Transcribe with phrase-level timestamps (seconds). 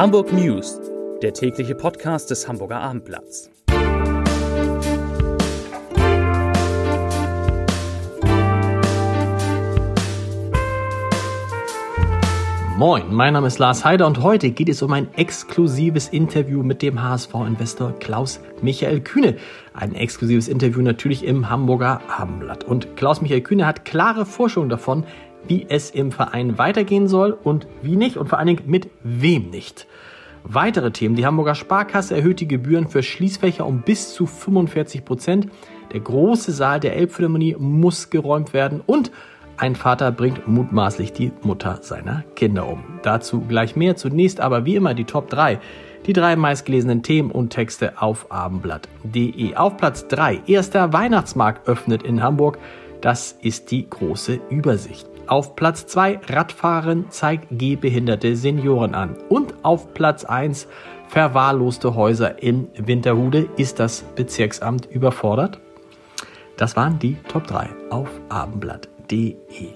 [0.00, 0.80] Hamburg News,
[1.20, 3.50] der tägliche Podcast des Hamburger Abendblatts.
[12.78, 16.80] Moin, mein Name ist Lars Heider und heute geht es um ein exklusives Interview mit
[16.80, 19.36] dem HSV-Investor Klaus Michael Kühne.
[19.74, 22.64] Ein exklusives Interview natürlich im Hamburger Abendblatt.
[22.64, 25.04] Und Klaus Michael Kühne hat klare Vorstellungen davon,
[25.46, 29.50] wie es im Verein weitergehen soll und wie nicht und vor allen Dingen mit wem
[29.50, 29.86] nicht.
[30.42, 31.16] Weitere Themen.
[31.16, 35.48] Die Hamburger Sparkasse erhöht die Gebühren für Schließfächer um bis zu 45 Prozent.
[35.92, 39.10] Der große Saal der Elbphilharmonie muss geräumt werden und
[39.60, 42.82] ein Vater bringt mutmaßlich die Mutter seiner Kinder um.
[43.02, 43.94] Dazu gleich mehr.
[43.94, 45.60] Zunächst aber wie immer die Top 3.
[46.06, 49.56] Die drei meistgelesenen Themen und Texte auf abendblatt.de.
[49.56, 50.44] Auf Platz 3.
[50.46, 52.56] Erster Weihnachtsmarkt öffnet in Hamburg.
[53.02, 55.09] Das ist die große Übersicht.
[55.30, 59.16] Auf Platz 2 Radfahren zeigt gehbehinderte Senioren an.
[59.28, 60.66] Und auf Platz 1
[61.06, 63.48] verwahrloste Häuser in Winterhude.
[63.56, 65.60] Ist das Bezirksamt überfordert?
[66.56, 69.68] Das waren die Top 3 auf abendblatt.de.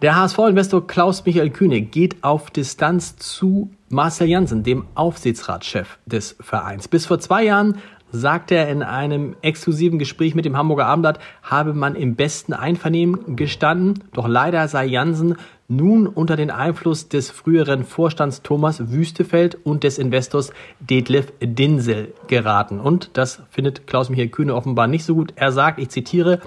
[0.00, 6.88] Der HSV-Investor Klaus Michael Kühne geht auf Distanz zu Marcel Janssen, dem Aufsichtsratschef des Vereins.
[6.88, 7.78] Bis vor zwei Jahren
[8.14, 13.34] sagte er in einem exklusiven Gespräch mit dem Hamburger Abendblatt, habe man im besten Einvernehmen
[13.36, 19.82] gestanden, doch leider sei Jansen nun unter den Einfluss des früheren Vorstands Thomas Wüstefeld und
[19.82, 22.78] des Investors Detlef Dinsel geraten.
[22.78, 25.32] Und das findet Klaus-Michael Kühne offenbar nicht so gut.
[25.36, 26.40] Er sagt, ich zitiere,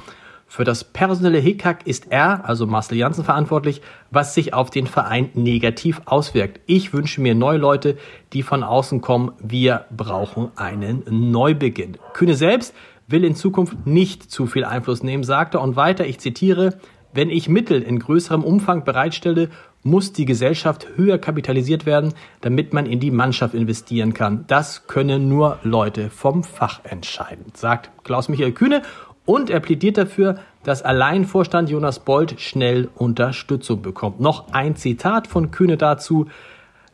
[0.50, 3.82] für das personelle Hickhack ist er, also Marcel Janssen, verantwortlich,
[4.12, 6.62] was sich auf den Verein negativ auswirkt.
[6.66, 7.98] Ich wünsche mir neue Leute,
[8.32, 9.34] die von außen kommen.
[9.40, 11.98] Wir brauchen einen Neubeginn.
[12.14, 12.74] Kühne selbst
[13.08, 16.80] will in Zukunft nicht zu viel Einfluss nehmen, sagte und weiter, ich zitiere,
[17.14, 19.50] wenn ich Mittel in größerem Umfang bereitstelle,
[19.84, 24.46] muss die Gesellschaft höher kapitalisiert werden, damit man in die Mannschaft investieren kann.
[24.48, 28.82] Das können nur Leute vom Fach entscheiden, sagt Klaus-Michael Kühne
[29.28, 34.22] und er plädiert dafür, dass Alleinvorstand Jonas Bold schnell Unterstützung bekommt.
[34.22, 36.28] Noch ein Zitat von Kühne dazu.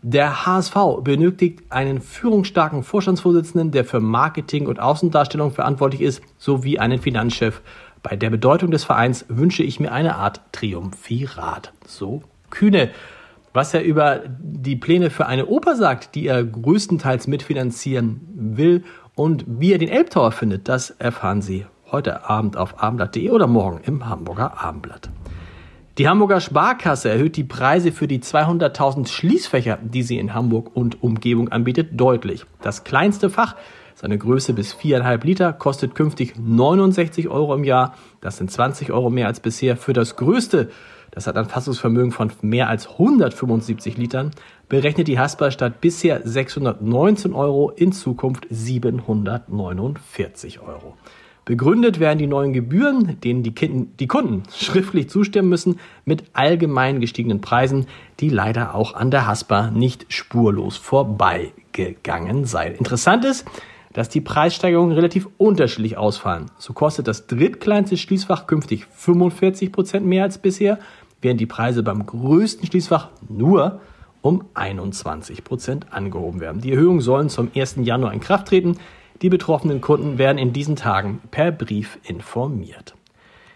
[0.02, 7.00] Der HSV benötigt einen führungsstarken Vorstandsvorsitzenden, der für Marketing und Außendarstellung verantwortlich ist, sowie einen
[7.00, 7.62] Finanzchef.
[8.02, 11.72] Bei der Bedeutung des Vereins wünsche ich mir eine Art Triumphirat.
[11.86, 12.90] So Kühne.
[13.54, 18.84] Was er über die Pläne für eine Oper sagt, die er größtenteils mitfinanzieren will
[19.14, 23.80] und wie er den Elbtower findet, das erfahren Sie heute Abend auf abendblatt.de oder morgen
[23.86, 25.09] im Hamburger Abendblatt.
[26.00, 31.03] Die Hamburger Sparkasse erhöht die Preise für die 200.000 Schließfächer, die sie in Hamburg und
[31.03, 32.48] Umgebung anbietet, deutlich.
[32.64, 33.56] Das kleinste Fach,
[33.94, 37.94] seine Größe bis 4,5 Liter, kostet künftig 69 Euro im Jahr.
[38.22, 39.78] Das sind 20 Euro mehr als bisher.
[39.78, 40.72] Für das größte,
[41.12, 44.32] das hat ein Fassungsvermögen von mehr als 175 Litern,
[44.68, 50.96] berechnet die Hasperstadt bisher 619 Euro, in Zukunft 749 Euro.
[51.46, 57.02] Begründet werden die neuen Gebühren, denen die, Kinden, die Kunden schriftlich zustimmen müssen, mit allgemein
[57.02, 57.88] gestiegenen Preisen,
[58.22, 62.76] die leider auch an der Haspa nicht spurlos vorbeigegangen seien.
[62.76, 63.46] Interessant ist,
[63.92, 66.46] dass die Preissteigerungen relativ unterschiedlich ausfallen.
[66.58, 70.80] So kostet das drittkleinste Schließfach künftig 45 Prozent mehr als bisher,
[71.22, 73.82] während die Preise beim größten Schließfach nur
[74.22, 76.62] um 21 Prozent angehoben werden.
[76.62, 77.78] Die Erhöhungen sollen zum 1.
[77.82, 78.78] Januar in Kraft treten.
[79.22, 82.96] Die betroffenen Kunden werden in diesen Tagen per Brief informiert.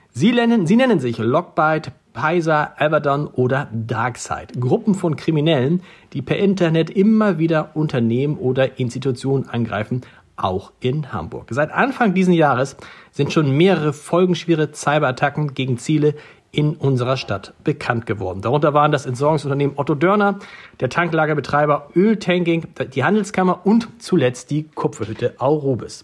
[0.09, 4.59] Sie nennen, sie nennen sich Lockbite, Pisa, Abaddon oder Darkside.
[4.59, 10.01] Gruppen von Kriminellen, die per Internet immer wieder Unternehmen oder Institutionen angreifen,
[10.35, 11.47] auch in Hamburg.
[11.49, 12.77] Seit Anfang dieses Jahres
[13.11, 16.15] sind schon mehrere folgenschwere Cyberattacken gegen Ziele
[16.57, 18.41] in unserer Stadt bekannt geworden.
[18.41, 20.39] Darunter waren das Entsorgungsunternehmen Otto Dörner,
[20.79, 26.03] der Tanklagerbetreiber Öltanking, die Handelskammer und zuletzt die Kupferhütte Aurubis.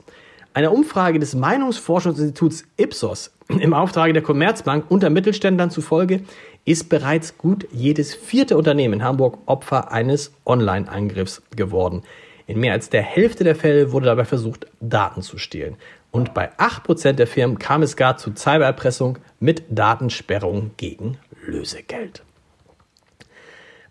[0.53, 6.21] Eine Umfrage des Meinungsforschungsinstituts Ipsos im Auftrag der Commerzbank unter Mittelständlern zufolge
[6.65, 12.03] ist bereits gut jedes vierte Unternehmen in Hamburg Opfer eines Online-Angriffs geworden.
[12.45, 15.77] In mehr als der Hälfte der Fälle wurde dabei versucht, Daten zu stehlen.
[16.13, 22.21] Und bei 8% der Firmen kam es gar zu Cybererpressung mit Datensperrung gegen Lösegeld.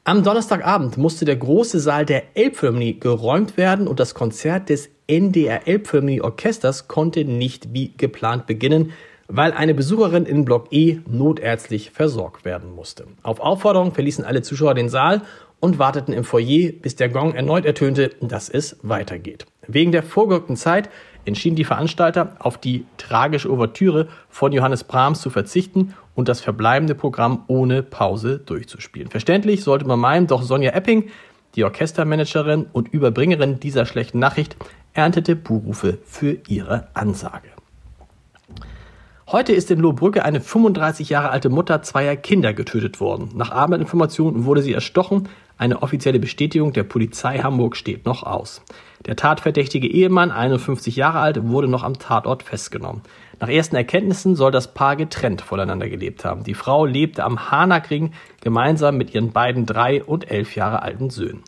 [0.05, 5.67] Am Donnerstagabend musste der große Saal der Elbphilharmonie geräumt werden und das Konzert des NDR
[5.67, 8.93] Elbphilharmonie Orchesters konnte nicht wie geplant beginnen,
[9.27, 13.09] weil eine Besucherin in Block E notärztlich versorgt werden musste.
[13.25, 15.23] Auf Aufforderung verließen alle Zuschauer den Saal
[15.59, 19.47] und warteten im Foyer, bis der Gong erneut ertönte, dass es weitergeht.
[19.69, 20.91] Wegen der vorgerückten Zeit
[21.25, 26.95] entschieden die Veranstalter, auf die tragische Ouvertüre von Johannes Brahms zu verzichten und das verbleibende
[26.95, 29.09] Programm ohne Pause durchzuspielen.
[29.09, 31.09] Verständlich sollte man meinen, doch Sonja Epping,
[31.55, 34.57] die Orchestermanagerin und Überbringerin dieser schlechten Nachricht,
[34.95, 37.49] erntete Buhrufe für ihre Ansage.
[39.33, 43.31] Heute ist in Lohbrücke eine 35 Jahre alte Mutter zweier Kinder getötet worden.
[43.35, 45.31] Nach Abendinformationen wurde sie erstochen.
[45.57, 48.61] Eine offizielle Bestätigung der Polizei Hamburg steht noch aus.
[49.07, 53.01] Der tatverdächtige Ehemann, 51 Jahre alt, wurde noch am Tatort festgenommen.
[53.41, 56.45] Nach ersten Erkenntnissen soll das Paar getrennt voneinander gelebt haben.
[56.45, 58.13] Die Frau lebte am Hanakring
[58.43, 61.43] gemeinsam mit ihren beiden drei und elf Jahre alten Söhnen.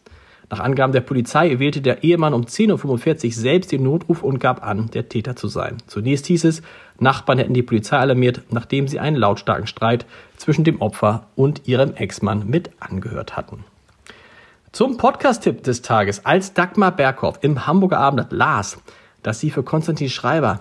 [0.55, 4.65] Nach Angaben der Polizei wählte der Ehemann um 10.45 Uhr selbst den Notruf und gab
[4.65, 5.79] an, der Täter zu sein.
[5.89, 6.63] Zunächst hieß es,
[7.01, 10.07] Nachbarn hätten die Polizei alarmiert, nachdem sie einen lautstarken Streit
[10.37, 13.65] zwischen dem Opfer und ihrem Ex-Mann mit angehört hatten.
[14.71, 16.25] Zum Podcast-Tipp des Tages.
[16.25, 18.79] Als Dagmar Berghoff im Hamburger Abendblatt las,
[19.25, 20.61] dass sie für Konstantin Schreiber,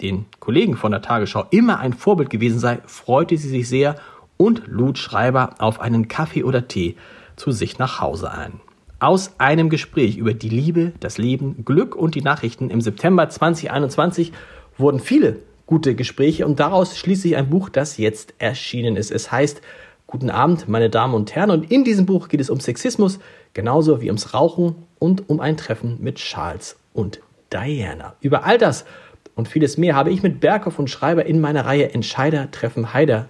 [0.00, 3.96] den Kollegen von der Tagesschau, immer ein Vorbild gewesen sei, freute sie sich sehr
[4.38, 6.96] und lud Schreiber auf einen Kaffee oder Tee
[7.36, 8.62] zu sich nach Hause ein.
[9.04, 14.32] Aus einem Gespräch über die Liebe, das Leben, Glück und die Nachrichten im September 2021
[14.78, 19.10] wurden viele gute Gespräche und daraus schließt sich ein Buch, das jetzt erschienen ist.
[19.10, 19.60] Es heißt
[20.06, 23.18] Guten Abend, meine Damen und Herren und in diesem Buch geht es um Sexismus,
[23.52, 27.20] genauso wie ums Rauchen und um ein Treffen mit Charles und
[27.52, 28.14] Diana.
[28.22, 28.86] Über all das
[29.34, 33.28] und vieles mehr habe ich mit Berghoff und Schreiber in meiner Reihe Entscheider treffen Heider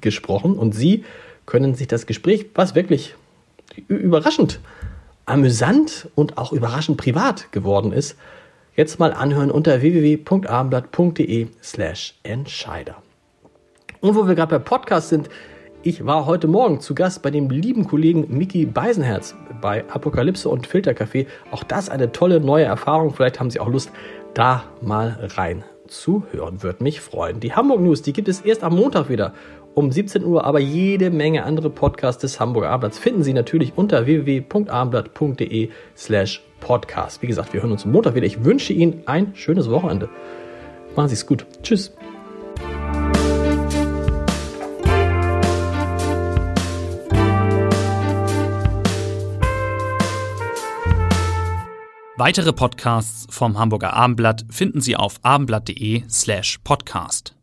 [0.00, 1.04] gesprochen und Sie
[1.44, 3.16] können sich das Gespräch, was wirklich
[3.88, 4.60] überraschend
[5.28, 8.16] amüsant und auch überraschend privat geworden ist,
[8.74, 12.96] jetzt mal anhören unter www.abendblatt.de slash Entscheider.
[14.00, 15.28] Und wo wir gerade bei Podcast sind,
[15.82, 20.66] ich war heute Morgen zu Gast bei dem lieben Kollegen Mickey Beisenherz bei Apokalypse und
[20.66, 21.26] Filtercafé.
[21.50, 23.14] Auch das eine tolle neue Erfahrung.
[23.14, 23.90] Vielleicht haben Sie auch Lust,
[24.34, 26.62] da mal rein zu hören.
[26.62, 27.40] Würde mich freuen.
[27.40, 29.34] Die Hamburg News, die gibt es erst am Montag wieder
[29.78, 34.06] um 17 Uhr, aber jede Menge andere Podcasts des Hamburger Abendblatts finden Sie natürlich unter
[34.06, 37.22] www.abendblatt.de slash podcast.
[37.22, 38.26] Wie gesagt, wir hören uns Montag wieder.
[38.26, 40.08] Ich wünsche Ihnen ein schönes Wochenende.
[40.96, 41.46] Machen Sie es gut.
[41.62, 41.92] Tschüss.
[52.16, 57.37] Weitere Podcasts vom Hamburger Abendblatt finden Sie auf abendblatt.de slash podcast.